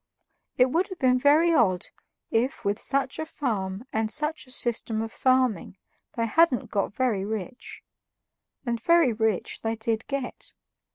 It 0.57 0.71
would 0.71 0.87
have 0.87 0.97
been 0.97 1.19
very 1.19 1.53
odd 1.53 1.89
if 2.31 2.65
with 2.65 2.81
such 2.81 3.19
a 3.19 3.25
farm 3.27 3.85
and 3.93 4.09
such 4.09 4.47
a 4.47 4.51
system 4.51 4.99
of 4.99 5.11
farming 5.11 5.77
they 6.13 6.25
hadn't 6.25 6.71
got 6.71 6.91
very 6.95 7.23
rich; 7.23 7.83
and 8.65 8.81
very 8.81 9.13
rich 9.13 9.61
they 9.61 9.75
DID 9.75 10.07
get. 10.07 10.55